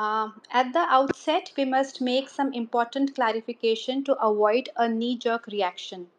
[0.00, 5.46] Uh, at the outset, we must make some important clarification to avoid a knee jerk
[5.48, 6.10] reaction.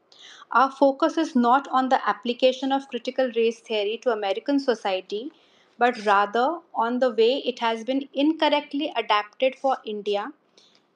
[0.51, 5.31] Our focus is not on the application of critical race theory to American society,
[5.79, 10.31] but rather on the way it has been incorrectly adapted for India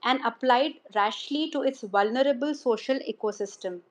[0.04, 3.82] and applied rashly to its vulnerable social ecosystem.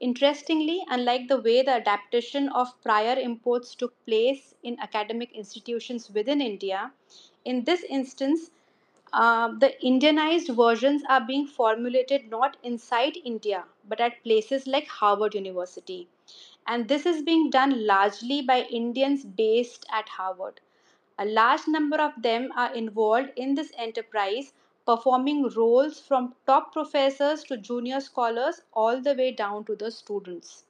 [0.00, 6.42] Interestingly, unlike the way the adaptation of prior imports took place in academic institutions within
[6.42, 6.92] India,
[7.44, 8.50] in this instance,
[9.12, 15.34] uh, the Indianized versions are being formulated not inside India but at places like Harvard
[15.34, 16.08] University.
[16.66, 20.60] And this is being done largely by Indians based at Harvard.
[21.18, 24.52] A large number of them are involved in this enterprise,
[24.86, 30.64] performing roles from top professors to junior scholars all the way down to the students.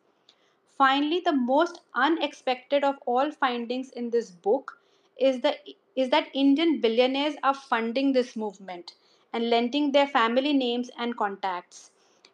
[0.76, 4.78] Finally, the most unexpected of all findings in this book
[5.16, 5.56] is, the,
[5.96, 8.94] is that Indian billionaires are funding this movement
[9.32, 11.90] and lending their family names and contacts.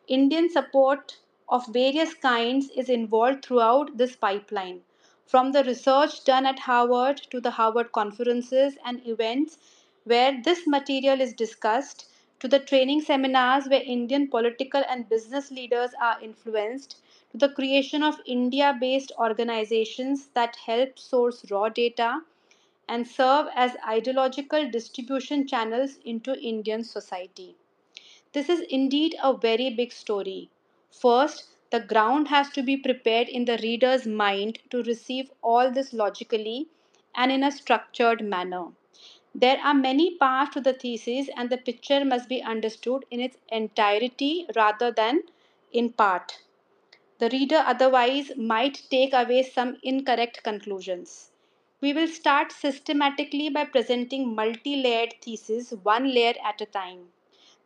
[0.08, 4.80] Indian support of various kinds is involved throughout this pipeline,
[5.26, 9.58] from the research done at Harvard to the Harvard conferences and events
[10.04, 12.06] where this material is discussed,
[12.38, 16.96] to the training seminars where Indian political and business leaders are influenced
[17.32, 22.22] to the creation of India based organizations that help source raw data
[22.90, 27.54] and serve as ideological distribution channels into Indian society.
[28.32, 30.50] This is indeed a very big story.
[30.90, 35.92] First, the ground has to be prepared in the reader's mind to receive all this
[35.92, 36.68] logically
[37.14, 38.72] and in a structured manner.
[39.34, 43.36] There are many parts to the thesis, and the picture must be understood in its
[43.50, 45.22] entirety rather than
[45.72, 46.40] in part.
[47.18, 51.29] The reader otherwise might take away some incorrect conclusions.
[51.82, 57.08] We will start systematically by presenting multi layered theses, one layer at a time.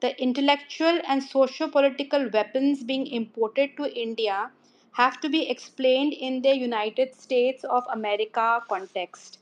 [0.03, 4.53] The intellectual and socio political weapons being imported to India
[4.95, 9.39] have to be explained in the United States of America context.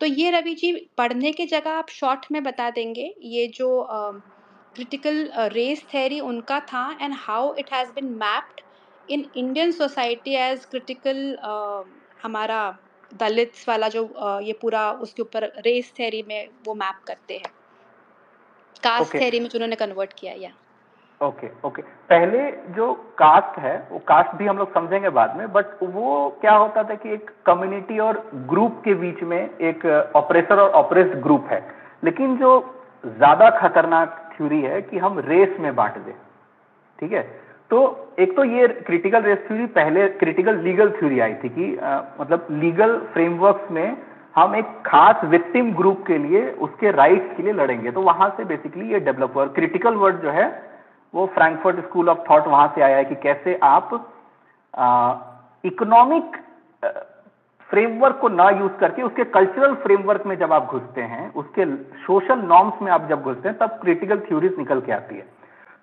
[0.00, 5.28] तो ये रवि जी पढ़ने की जगह आप short में बता देंगे ये जो क्रिटिकल
[5.52, 8.60] रेस थेरी उनका था and how it has been mapped
[9.08, 11.22] in Indian society as critical
[12.22, 12.62] हमारा
[13.20, 14.02] दलित्स वाला जो
[14.42, 17.52] ये पूरा उसके ऊपर रेस थेरी में वो मैप करते हैं
[18.82, 19.20] कास्ट okay.
[19.20, 20.50] थेरी में जो उन्होंने कन्वर्ट किया या
[21.20, 21.92] ओके okay, ओके okay.
[22.08, 26.54] पहले जो कास्ट है वो कास्ट भी हम लोग समझेंगे बाद में बट वो क्या
[26.54, 29.86] होता था कि एक कम्युनिटी और ग्रुप के बीच में एक
[30.16, 31.60] ऑपरेसर और ऑपरेस ग्रुप है
[32.04, 32.50] लेकिन जो
[33.04, 36.14] ज़्यादा खतरनाक थ्योरी है कि हम रेस में बांट दें
[36.98, 37.22] ठीक है
[37.74, 37.80] तो
[38.20, 42.46] एक तो ये क्रिटिकल रेस थ्योरी पहले क्रिटिकल लीगल थ्योरी आई थी कि आ, मतलब
[42.50, 43.96] लीगल फ्रेमवर्क में
[44.36, 48.44] हम एक खास विक्टिम ग्रुप के लिए उसके राइट्स के लिए लड़ेंगे। तो वहाँ से
[48.44, 50.46] बेसिकली ये डेवलप हुआ क्रिटिकल वर्ड जो है
[51.14, 53.90] वो फ्रैंकफर्ट स्कूल ऑफ़ थॉट वहाँ से आया है कि कैसे आप
[55.64, 56.36] इकोनॉमिक
[57.70, 61.64] फ्रेमवर्क को ना यूज़ करके उसके कल्चरल फ्रेमवर्क में जब आप घुसते हैं उसके
[62.06, 65.26] सोशल नॉर्म्स में आप जब घुसते हैं तब क्रिटिकल थ्योरीज निकल के आती है।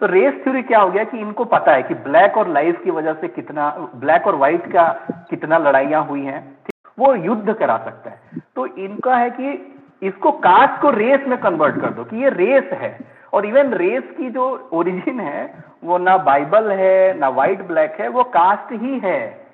[0.01, 2.91] तो रेस थ्योरी क्या हो गया कि इनको पता है कि ब्लैक और लाइफ की
[2.91, 4.85] वजह से कितना ब्लैक और व्हाइट का
[5.29, 6.57] कितना लड़ाइयाँ हुई हैं
[6.99, 11.81] वो युद्ध करा सकता है। तो इनका है कि इसको कास्ट को रेस में कन्वर्ट
[11.81, 12.99] कर दो, कि ये रेस है।
[13.33, 18.07] और इवन रेस की जो ओरिजिन है, वो ना बाइबल है, ना व्हाइट ब्लैक है,
[18.07, 19.47] वो कास्ट ही है।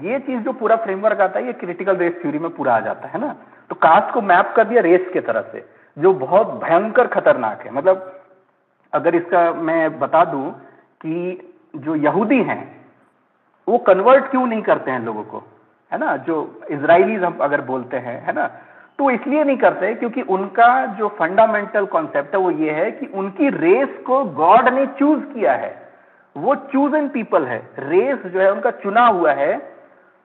[0.00, 3.08] ये चीज़ जो पूरा फ्रेमवर्क आता है, ये क्रिटिकल रेस थ्योरी में पूरा आ जाता
[3.08, 3.34] है ना?
[3.68, 5.64] तो कास्ट को मैप कर दिया रेस के तरह से,
[5.96, 8.19] जो बहुत भयंकर खतरनाक है। मतलब
[8.92, 10.50] अगर इसका मैं बता दूँ
[11.02, 11.46] कि
[11.76, 12.80] जो यहूदी हैं,
[13.68, 15.44] वो कन्वर्ट क्यों नहीं करते हैं लोगों को?
[15.92, 16.16] है ना?
[16.16, 18.46] जो इसराइलीज हम अगर बोलते हैं, है ना?
[18.98, 23.48] तो इसलिए नहीं करते क्योंकि उनका जो फंडामेंटल कॉन्सेप्ट है वो ये है कि उनकी
[23.48, 25.88] रेस को गॉड ने चूज़ किया है।
[26.36, 29.58] वो चूज़ इन पीपल है। रेस जो है, उनका चुना हुआ है।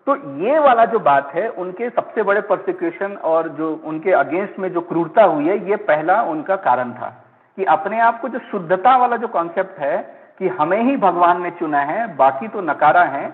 [0.06, 4.74] तो ये वाला जो बात है, उनके सबसे बड़े प्रोसिक्यूशन और जो उनके अगेंस्ट में
[4.74, 7.25] जो क्रूरता हुई है, ये पहला उनका कारण था।
[7.58, 9.98] कि अपने आप को जो शुद्धता वाला जो कॉन्सेप्ट है,
[10.40, 13.26] कि हमें ही भगवान ने चुना है, बाकी तो नकारा है,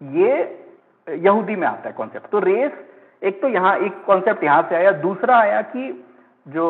[0.00, 0.32] ये
[1.06, 2.72] यहूदी में आता है कॉन्सेप्ट तो रेस,
[3.22, 6.04] एक तो यहाँ, एक कॉन्सेप्ट यहाँ से आया, दूसरा आया कि
[6.46, 6.66] जो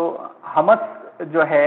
[0.46, 0.78] हमस
[1.24, 1.66] जो है,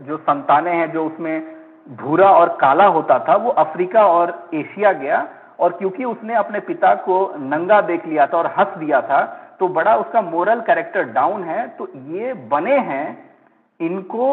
[0.00, 1.56] जो संतानें हैं, जो उसमें
[1.96, 5.26] भूरा और काला होता था, वो अफ्रीका और एशिया गया,
[5.58, 9.20] और क्योंकि उसने अपने पिता को नंगा देख लिया था और हंस दिया था
[9.60, 13.06] तो बड़ा उसका मोरल कैरेक्टर डाउन है तो ये बने हैं,
[13.80, 14.26] इनको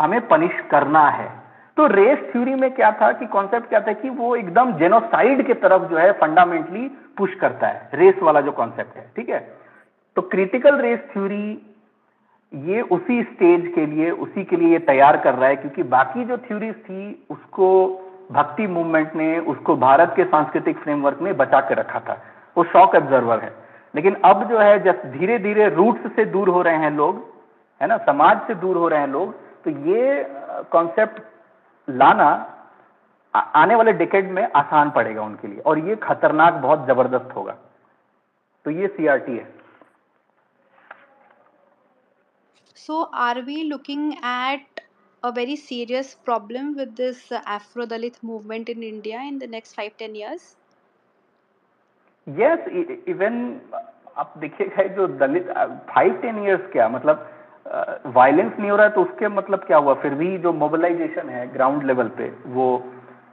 [0.00, 1.30] हमें पनिश करना है।
[1.76, 5.54] तो रेस थ्योरी में क्या था कि कॉन्सेप्ट क्या था कि वो एकदम जेनोसाइड के
[5.54, 9.56] तरफ़ जो है फंडामेंटली पुश करता है। रेस वाला जो कॉन्सेप्ट है, ठीक है?
[10.16, 11.76] तो क्रिटिकल रेस थ्योरी
[12.54, 16.24] ये उसी स्टेज के लिए, उसी के लिए ये तैयार कर रहा है क्योंकि बाकी
[16.24, 17.86] जो थ्योरीज थी, उसको
[18.32, 22.22] भक्ति मूवमेंट ने, उसको भारत के सांस्कृतिक फ्रेमवर्क में बचा के रखा था।
[22.56, 23.52] वो शॉक ऑब्जर्वर है।
[23.94, 27.28] लेकिन अब जो है, जब धीरे धीरे रूट्स से दूर हो रहे हैं लोग,
[27.82, 27.96] है ना?
[27.96, 30.24] समाज से दूर हो रहे हैं लोग तो ये
[30.72, 31.20] कॉन्सेप्ट
[31.88, 32.28] लाना
[33.34, 37.56] आने वाले डिकेड में आसान पड़ेगा उनके लिए। और ये खतरनाक बहुत ज़बरदस्त होगा।
[38.66, 39.44] तो ये सीआरटी है।
[42.76, 44.80] So are we looking at
[45.22, 49.90] a very serious problem with this Afro Dalit movement in India in the next five
[49.98, 50.56] ten years
[52.26, 52.68] yes
[53.08, 53.38] even
[54.18, 55.50] आप देखिएगा जो दलित
[55.90, 57.32] फाइव टेन इयर्स क्या मतलब
[58.08, 59.94] वायलेंस नहीं हो रहा है तो उसके मतलब क्या हुआ?
[59.96, 62.66] फिर भी जो मोबिलाइजेशन है ग्राउंड लेवल पे, वो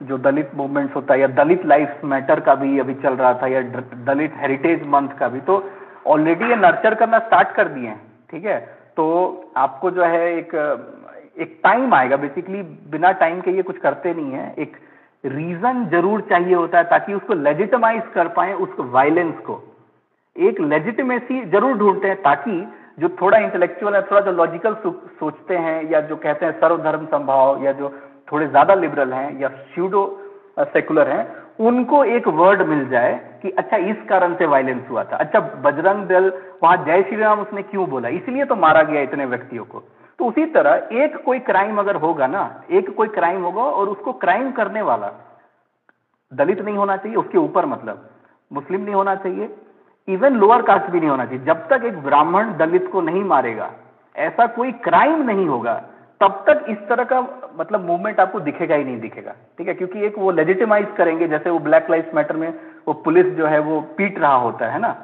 [0.03, 3.47] जो दलित मूवमेंट्स होता है या दलित लाइफ मैटर का भी अभी चल रहा था
[3.47, 3.61] या
[4.05, 5.63] दलित हेरिटेज मंथ का भी तो
[6.07, 8.01] ऑलरेडी ये नर्चर करना स्टार्ट कर दिए हैं,
[8.31, 8.59] ठीक है?
[8.97, 10.55] तो आपको जो है एक
[11.37, 14.77] एक टाइम आएगा। बेसिकली बिना टाइम के ये कुछ करते नहीं है। एक
[15.23, 19.61] रीजन ज़रूर चाहिए होता है ताकि उसको लेजिटमाइज कर पाए उस वायलेंस को।
[20.35, 22.61] एक लेजिटमेसी ज़रूर ढूंढते हैं ताकि
[22.97, 24.75] जो थोड़ा इंटेलेक्चुअल है, थोड़ा जो लॉजिकल
[25.19, 27.89] सोचते हैं, या जो कहते हैं सर्वधर्म संभाव, या जो
[28.31, 30.03] थोड़े ज़्यादा लिबरल हैं, या स्यूडो
[30.59, 31.25] सेकुलर हैं,
[31.61, 36.07] उनको एक वर्ड मिल जाए कि अच्छा इस कारण से वायलेंस हुआ था। अच्छा बजरंग
[36.07, 36.31] दल,
[36.63, 38.09] वहाँ जय श्री राम उसने क्यों बोला?
[38.11, 39.83] इसलिए तो मारा गया इतने व्यक्तियों को।
[40.19, 44.13] तो उसी तरह एक कोई क्राइम अगर होगा ना, एक कोई क्राइम होगा और उसको
[44.15, 45.11] क्राइम करने वाला,
[46.31, 48.09] दलित नहीं होना चाहिए, उसके ऊपर मतलब
[48.51, 49.47] मुस्लिम नहीं होना चाहिए
[50.07, 53.71] इवन लोअर कास्ट भी नहीं होना चाहिए। जब तक एक ब्राह्मण दलित को नहीं मारेगा
[54.15, 55.73] ऐसा कोई क्राइम नहीं होगा
[56.21, 57.19] तब तक इस तरह का
[57.59, 59.73] मतलब मूवमेंट आपको दिखेगा ही नहीं दिखेगा। ठीक है?
[59.73, 62.53] क्योंकि एक वो लेजिटिमाइज करेंगे जैसे वो ब्लैक लाइफ मैटर में
[62.87, 64.95] वो पुलिस जो है वो पीट रहा होता है ना?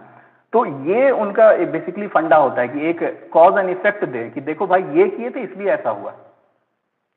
[0.54, 4.68] तो ये उनका बेसिकली फंडा होता है कि एक कॉज एंड इफ़ेक्ट दे कि देखो
[4.68, 6.14] भाई ये किए थे इसलिए ऐसा हुआ।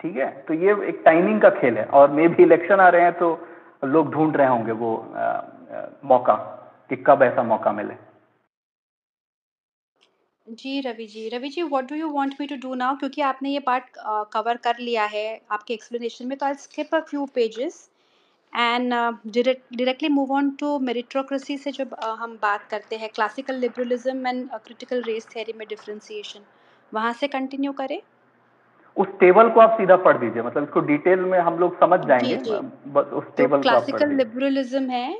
[0.00, 0.30] ठीक है?
[0.48, 3.38] तो ये एक टाइमिंग का खेल है। और मे भी इलेक्शन आ रहे हैं तो
[3.84, 5.42] लोग ढूंढ रहे होंगे वो आ, आ,
[6.04, 6.34] मौका।
[6.92, 7.94] कि कब ऐसा मौका मिले।
[10.46, 11.28] जी Ravi ji.
[11.28, 13.84] Ravi ji what do you want me to do now क्योंकि आपने ये पार्ट
[14.32, 17.78] कवर कर लिया है आपके एक्सप्लेनेशन में तो I skip a few pages
[18.52, 24.26] and directly move on to meritocracy से जब uh, हम बात करते हैं। Classical liberalism
[24.26, 26.44] and critical race theory में डिफरेंशिएशन
[26.92, 28.00] वहाँ से कंटिन्यू करें।
[28.96, 32.36] उस टेबल को आप सीधा पढ़ दीजिए मतलब इसको डिटेल में हम लोग समझ जाएँगे
[32.36, 33.00] जी, जी.
[33.12, 35.16] उस टेबल तो क्लासिकल लिबरलिज्म है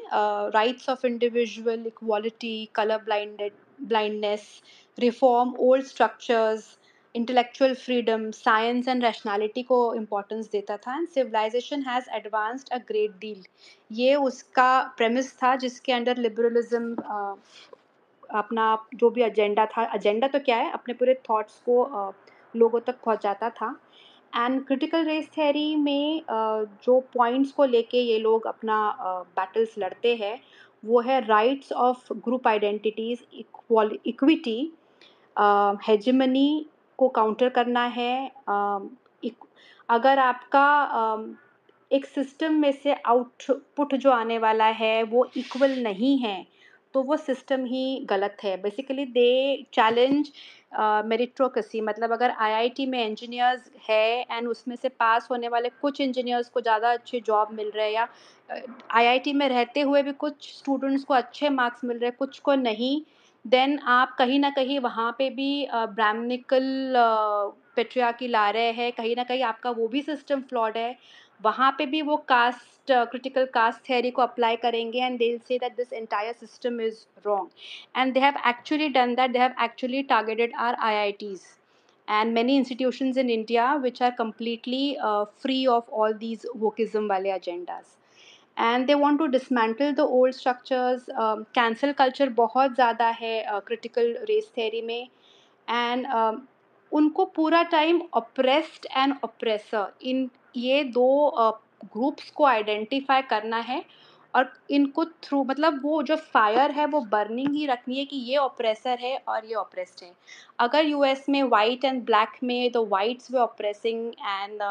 [0.54, 3.52] rights of individual equality colour blinded
[3.82, 4.46] blindness
[4.98, 6.78] reform old structures
[7.14, 13.16] intellectual freedom science and rationality को इम्पोर्टेंस देता था and civilisation has advanced a great
[13.20, 13.42] deal
[13.92, 16.94] ये उसका प्रेमिस था जिसके अंडर लिबरलिज्म
[18.34, 21.82] अपना जो भी एजेंडा था एजेंडा तो क्या है अपने पूरे थॉट्स को
[22.56, 23.74] लोगों तक पहुंचाता था।
[24.32, 26.22] एंड क्रिटिकल रेस थेरी में
[26.84, 28.76] जो पॉइंट्स को लेके ये लोग अपना
[29.36, 30.38] बैटल्स लड़ते हैं,
[30.82, 33.20] वो है rights of group identities
[34.06, 34.60] equity
[35.86, 36.66] hegemony
[36.98, 38.30] को काउंटर करना है
[39.88, 40.66] अगर आपका
[41.90, 46.46] एक सिस्टम में से आउटपुट जो आने वाला है, वो इक्वल नहीं है
[46.94, 49.26] तो वो सिस्टम ही गलत है। बेसिकली दे
[49.74, 50.30] चैलेंज
[51.06, 56.48] मेरिट्रोक्रेसी मतलब अगर आईआईटी में इंजीनियर्स है एंड उसमें से पास होने वाले कुछ इंजीनियर्स
[56.48, 58.08] को ज़्यादा अच्छे जॉब मिल रहे हैं या
[58.92, 62.54] आईआईटी में रहते हुए भी कुछ स्टूडेंट्स को अच्छे मार्क्स मिल रहे हैं, कुछ को
[62.56, 63.00] नहीं
[63.44, 66.92] देन आप कहीं ना कहीं वहाँ पे भी ब्राह्मणिकल
[67.76, 70.96] पेट्रियार्की ला रहे हैं। कहीं ना कहीं आपका वो भी सिस्टम फ्लॉड है।
[71.44, 75.76] वहाँ पे भी वो कास्ट क्रिटिकल कास्ट थेरी को अप्लाई करेंगे and they say that
[75.76, 77.48] this entire system is wrong
[77.96, 81.50] and they have actually done that they have actually targeted our I I Ts
[82.28, 87.98] many institutions in India which are completely uh, free of all these wokeism wale agendas.
[88.56, 91.06] And they want to dismantle the old structures
[91.54, 95.08] cancel culture बहुत ज़्यादा है critical race theory में
[95.68, 96.34] and uh,
[96.92, 103.84] उनको पूरा time oppressed and oppressor in ये दो groups को identify करना है
[104.34, 108.36] और इनको थ्रू मतलब वो जो फायर है वो बर्निंग ही रखनी है कि ये
[108.36, 110.12] ऑप्रेसर है और ये ऑप्रेस्ड है।
[110.58, 114.62] अगर यूएस में वाइट एंड ब्लैक में the whites were oppressing and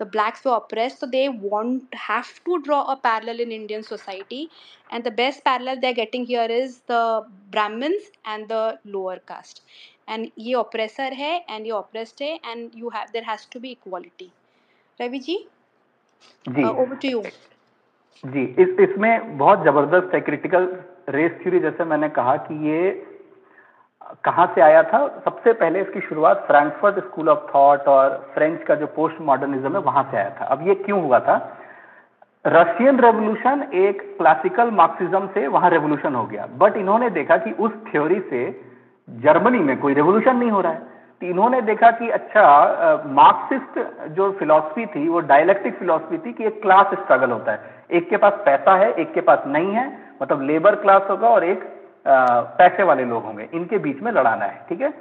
[0.00, 4.48] the blacks were oppress तो they want have to draw a parallel in Indian society
[4.92, 7.00] and the best parallel they are getting here is the
[7.50, 9.62] brahmins and the lower caste
[10.08, 13.70] and ये oppressor है and ये oppressed है and you have there has to be
[13.70, 14.30] equality
[15.00, 15.36] Ravi ji?
[16.46, 17.22] Over to you
[18.24, 20.68] जी इस इसमें बहुत ज़बरदस्त है critical
[21.08, 22.90] race theory जैसे मैंने कहा कि ये
[24.24, 25.06] कहाँ से आया था?
[25.24, 29.80] सबसे पहले इसकी शुरुआत फ्रैंकफर्ट स्कूल ऑफ़ थॉट और फ्रेंच का जो पोस्ट मॉडर्निज्म है
[29.82, 31.36] वहाँ से आया था। अब ये क्यों हुआ था?
[32.44, 37.72] रशियन रेवोल्यूशन एक क्लासिकल मार्क्सिज्म से वहाँ रेवोल्यूशन हो गया। बट इन्होंने देखा कि उस
[37.86, 38.44] थ्योरी से
[39.08, 44.86] जर्मनी में कोई रेवोल्यूशन नहीं हो रहा है। इन्होंने देखा कि अच्छा मार्क्सिस्ट जो फिलॉसफी
[44.86, 48.76] थी, वो डायलेक्टिक फिलॉसफी थी कि एक क्लास स्ट्रगल होता है। एक के पास पैसा
[48.76, 49.86] है, एक के पास नहीं है
[50.22, 51.64] मतलब लेबर क्लास होगा और एक
[52.06, 54.92] पैसे वाले लोग होंगे। इनके बीच में लड़ाना है, ठीक है?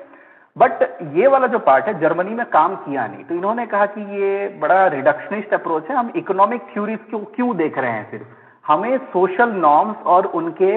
[0.57, 0.81] बट
[1.13, 4.48] ये वाला जो पार्ट है, जर्मनी में काम किया नहीं। तो इन्होंने कहा कि ये
[4.62, 8.25] बड़ा रिडक्शनिस्ट अप्रोच है। हम इकोनॉमिक थ्यूरीज क्यों क्यों देख रहे हैं सिर्फ़?
[8.65, 10.72] हमें सोशल नॉर्म्स और उनके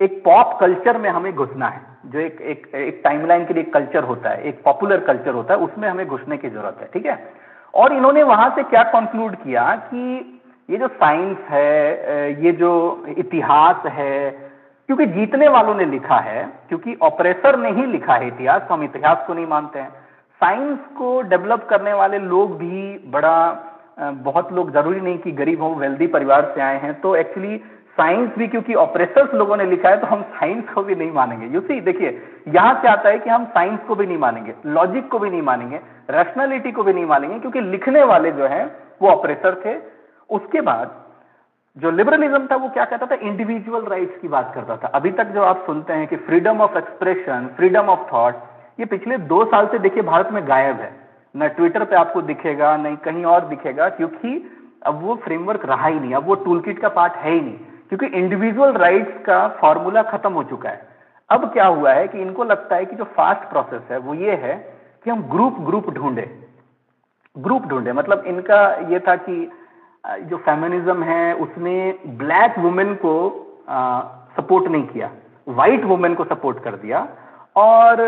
[0.00, 4.04] एक पॉप कल्चर में हमें घुसना है। जो एक एक एक टाइमलाइन के लिए कल्चर
[4.04, 7.18] होता है, एक पॉपुलर कल्चर होता है, उसमें हमें घुसने की ज़रूरत है, ठीक है?
[7.74, 12.72] और इन्होंने वहाँ से क्या कंक्लूड किया कि ये जो साइंस है ये जो
[13.18, 14.30] इतिहास है,
[14.88, 18.84] क्योंकि जीतने वालों ने लिखा है, क्योंकि ऑपरेसर ने ही लिखा है इतिहास तो हम
[18.84, 19.88] इतिहास को नहीं मानते हैं।
[20.40, 23.66] साइंस को डेवलप करने वाले लोग भी बड़ा
[24.00, 27.60] बहुत लोग, ज़रूरी नहीं कि गरीब हो वेल्दी परिवार से आए हैं तो एक्चुअली
[28.00, 31.46] साइंस भी क्योंकि ऑपरेटर्स लोगों ने लिखा है तो हम साइंस को भी नहीं मानेंगे।
[31.46, 32.10] यू सी देखिए,
[32.48, 35.42] यहाँ से आता है कि हम साइंस को भी नहीं मानेंगे, लॉजिक को भी नहीं
[35.42, 35.80] मानेंगे
[36.10, 38.64] रैशनैलिटी को भी नहीं मानेंगे, क्योंकि लिखने वाले जो है,
[39.02, 39.74] वो ऑपरेटर थे।
[40.30, 40.94] उसके बाद,
[41.76, 43.14] जो लिबरलिज्म था, वो क्या कहता था?
[43.14, 46.78] इंडिविजुअल राइट्स की बात करता था। अभी तक जो आप सुनते हैं कि freedom of
[46.78, 48.34] expression freedom of thought
[48.78, 50.92] ये पिछले दो साल से देखिए भारत में गायब है।
[51.34, 54.50] न ट्विटर पे आपको दिखेगा, नहीं, कहीं और दिखेगा, क्योंकि
[54.86, 57.58] अब वो फ्रेमवर्क रहा ही नहीं, अब वो टूल का पार्ट है ही नहीं।
[57.92, 60.88] क्योंकि इंडिविजुअल राइट्स का फॉर्मूला खत्म हो चुका है।
[61.30, 64.34] अब क्या हुआ है कि इनको लगता है कि जो फास्ट प्रोसेस है वो ये
[64.36, 64.54] है
[65.04, 66.28] कि हम ग्रुप ग्रुप ढूंढे।
[67.36, 69.50] ग्रुप ढूंढे मतलब इनका ये था कि
[70.04, 71.74] जो फेमिनिज्म है उसने
[72.18, 73.14] ब्लैक वुमेन को
[73.68, 74.00] आ,
[74.36, 75.10] सपोर्ट नहीं किया।
[75.48, 77.06] व्हाइट वुमेन को सपोर्ट कर दिया।
[77.56, 78.00] और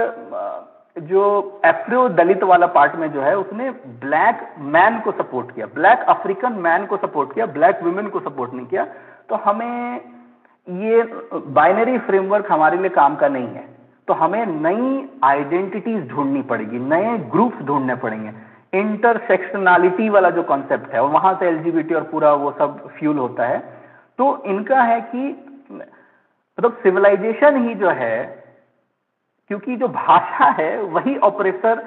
[0.96, 3.70] जो एफ्रो दलित वाला पार्ट में जो है उसने
[4.00, 4.42] ब्लैक
[4.74, 8.66] मैन को सपोर्ट किया। ब्लैक अफ्रीकन मैन को सपोर्ट किया। ब्लैक वुमेन को सपोर्ट नहीं
[8.66, 8.86] किया।
[9.32, 10.00] तो हमें
[10.68, 11.02] ये
[11.56, 13.64] बाइनरी फ्रेमवर्क हमारे लिए काम का नहीं है।
[14.08, 18.32] तो हमें नई आइडेंटिटीज ढूंढनी पड़ेगी, नए ग्रुप्स ढूँढने पड़ेंगे।
[18.72, 23.58] इंटरसेक्शनलिटी वाला जो कॉन्सेप्ट है, वहाँ से एलजीबीटी और पूरा वो सब फ्यूल होता है।
[24.18, 25.22] तो इनका है कि
[25.72, 28.18] मतलब सिविलाइजेशन ही जो है,
[29.50, 31.82] क्योंकि जो भाषा है, वही ऑपरेटर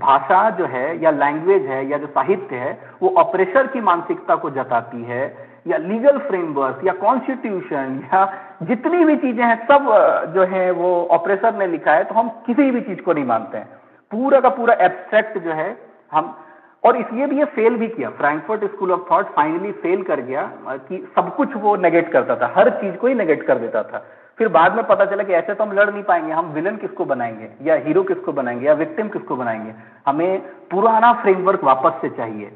[0.00, 4.50] भाषा जो है या लैंग्वेज है या जो साहित्य है, वो ऑपरेटर की मानसिकता को
[4.50, 8.24] जताती है। या लीगल फ्रेमवर्क या कॉन्स्टिट्यूशन या
[8.62, 12.70] जितनी भी चीज़ें हैं, सब जो है वो ऑपरेटर ने लिखा है तो हम किसी
[12.70, 13.68] भी चीज़ को नहीं मानते हैं।
[14.12, 15.76] पूरा का पूरा एब्स्ट्रैक्ट जो है,
[16.12, 16.34] हम,
[16.84, 20.42] और इसलिए भी ये फेल भी किया। Frankfurt school of thought finally fail कर गया
[20.68, 24.04] कि सब कुछ वो नेगेट करता था, हर चीज़ को ही नेगेट कर देता था।
[24.38, 27.04] फिर बाद में पता चला कि ऐसे तो हम लड़ नहीं पाएँगे, हम विलन किसको
[27.04, 29.74] बनाएँगे, या हीरो किसको बनाएँगे, या विक्टिम किसको बनाएँगे?
[30.06, 30.40] हमें
[30.70, 32.50] पुराना फ्रेमवर्क वापस से चाहिए।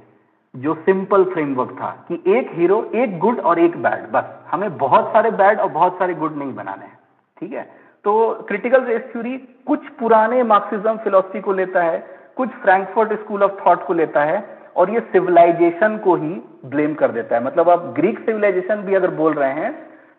[0.57, 5.13] जो सिंपल फ्रेमवर्क था कि एक हीरो, एक गुड और एक बैड, बस। हमें बहुत
[5.13, 6.99] सारे बैड और बहुत सारे गुड नहीं बनाने हैं,
[7.37, 7.63] ठीक है?
[8.05, 9.37] तो क्रिटिकल रेस थ्योरी
[9.67, 11.99] कुछ पुराने मार्क्सिज्म फिलोसफी को लेता है,
[12.37, 14.45] कुछ फ्रैंकफर्ट स्कूल ऑफ़ थॉट को लेता है,
[14.77, 19.11] और ये सिविलाइजेशन को ही ब्लेम कर देता है। मतलब आप ग्रीक सिविलाइजेशन भी अगर
[19.13, 19.73] बोल रहे हैं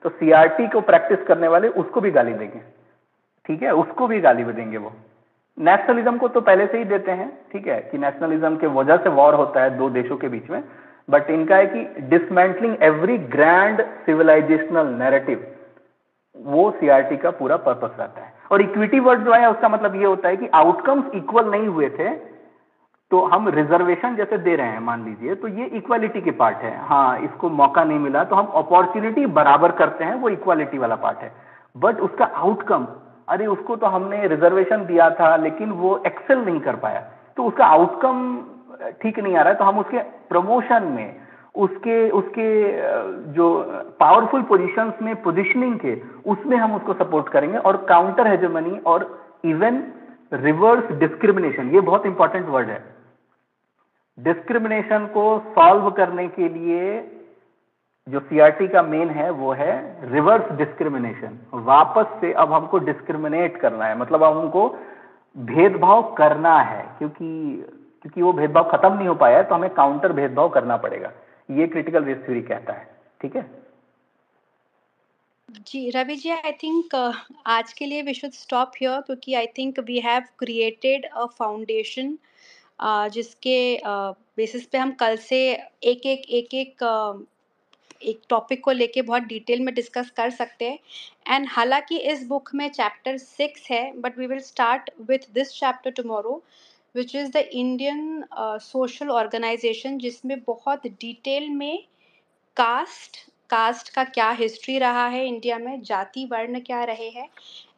[0.05, 2.59] तो सीआरटी को प्रैक्टिस करने वाले उसको भी गाली देंगे,
[3.45, 3.73] ठीक है?
[3.73, 4.91] उसको भी गाली देंगे वो।
[5.57, 9.09] नेशनलिज्म को तो पहले से ही देते हैं, ठीक है, कि नेशनलिज्म के वजह से
[9.11, 10.63] वॉर होता है दो देशों के बीच में।
[11.09, 15.45] बट इनका है कि dismantling every grand civilisational narrative
[16.35, 20.05] वो सीआरटी का पूरा पर्पस रहता है। और इक्विटी वर्ड जो है, उसका मतलब ये
[20.05, 22.09] होता है कि आउटकम्स इक्वल नहीं हुए थे
[23.11, 26.75] तो हम रिजर्वेशन जैसे दे रहे हैं, मान लीजिए तो ये इक्वालिटी के पार्ट है।
[26.85, 31.17] हाँ इसको मौका नहीं मिला तो हम अपॉर्चुनिटी बराबर करते हैं, वो इक्वालिटी वाला पार्ट
[31.17, 31.31] है।
[31.75, 32.87] बट उसका आउटकम
[33.27, 36.99] अरे, उसको तो हमने रिजर्वेशन दिया था, लेकिन वो एक्सेल नहीं कर पाया।
[37.37, 38.45] तो उसका आउटकम
[39.01, 41.15] ठीक नहीं आ रहा है। तो हम उसके प्रमोशन में,
[41.55, 42.49] उसके उसके
[43.33, 43.45] जो
[43.99, 49.05] पावरफुल पोजीशंस में पोजीशनिंग के, उसमें हम उसको सपोर्ट करेंगे। और काउंटर हेजेमनी और
[49.45, 49.83] इवन
[50.33, 52.83] रिवर्स डिस्क्रिमिनेशन ये बहुत इंपॉर्टेंट वर्ड है।
[54.17, 55.23] डिस्क्रिमिनेशन को
[55.55, 56.97] सॉल्व करने के लिए
[58.07, 59.73] जो सीआरटी का मेन है वो है
[60.11, 64.67] रिवर्स डिस्क्रिमिनेशन वापस से अब हमको डिस्क्रिमिनेट करना है। मतलब अब हमको
[65.35, 67.29] भेदभाव करना है क्योंकि
[68.01, 71.11] क्योंकि वो भेदभाव खत्म नहीं हो पाया है तो हमें काउंटर भेदभाव करना पड़ेगा।
[71.49, 72.87] ये क्रिटिकल रेस थ्योरी कहता है।
[73.21, 73.45] ठीक है?
[75.49, 76.95] जी रवि जी आई थिंक
[77.47, 82.17] आज के लिए वी शुड स्टॉप हियर क्योंकि I think we have created a foundation
[83.11, 85.39] जिसके बेसिस uh, पे हम कल से
[85.83, 86.83] एक एक एक एक
[88.01, 90.79] एक टॉपिक को लेके बहुत डिटेल में डिस्कस कर सकते हैं।
[91.27, 95.91] एंड हालाँकि इस बुक में चैप्टर सिक्स है but we will start with this chapter
[95.91, 96.41] tomorrow
[96.95, 98.23] which is the Indian
[98.61, 101.83] social organisation जिसमें बहुत डिटेल में
[102.57, 103.17] कास्ट
[103.49, 107.27] कास्ट का क्या हिस्ट्री रहा है इंडिया में जाति वर्ण क्या रहे हैं।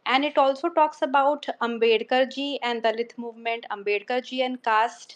[0.08, 5.14] And it also talks about Ambedkar ji and Dalit movement Ambedkar ji and caste,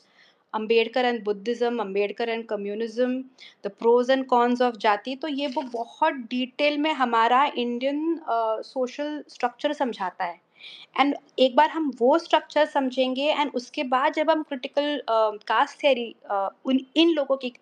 [0.53, 3.22] Ambedkar and Buddhism Ambedkar and communism
[3.65, 9.24] the pros and cons of jati तो ये बुक बहुत डिटेल में हमारा इंडियन सोशल
[9.29, 10.39] स्ट्रक्चर समझाता है।
[11.00, 16.15] And एक बार हम वो स्ट्रक्चर समझेंगे एंड उसके बाद जब हम क्रिटिकल कास्ट थियरी
[16.31, 17.53] उन, इन लोगों की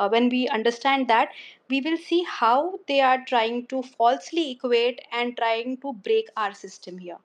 [0.00, 1.30] when we understand that
[1.70, 6.52] we will see how they are trying to falsely equate and trying to break our
[6.54, 7.16] system here